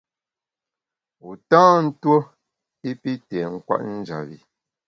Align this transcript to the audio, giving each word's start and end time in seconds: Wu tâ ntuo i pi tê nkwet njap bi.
Wu 1.23 1.31
tâ 1.49 1.61
ntuo 1.83 2.17
i 2.89 2.91
pi 3.01 3.11
tê 3.27 3.39
nkwet 3.53 3.81
njap 3.97 4.21
bi. 4.27 4.37